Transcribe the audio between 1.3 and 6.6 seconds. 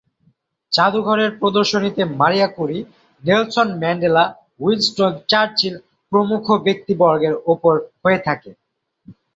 প্রদর্শনীতে Maria Curie, Nelson Mandela, Winston Churchill প্রমুখ